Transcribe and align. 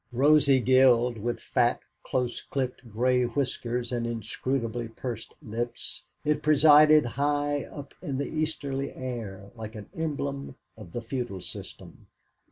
Rosy 0.11 0.59
gilled, 0.59 1.19
with 1.19 1.39
fat 1.39 1.79
close 2.01 2.41
clipped 2.41 2.89
grey 2.89 3.21
whiskers 3.23 3.91
and 3.91 4.07
inscrutably 4.07 4.87
pursed 4.87 5.35
lips, 5.43 6.01
it 6.25 6.41
presided 6.41 7.05
high 7.05 7.65
up 7.65 7.93
in 8.01 8.17
the 8.17 8.25
easterly 8.25 8.91
air 8.95 9.51
like 9.53 9.75
an 9.75 9.91
emblem 9.95 10.55
of 10.75 10.93
the 10.93 11.03
feudal 11.03 11.39
system. 11.39 12.07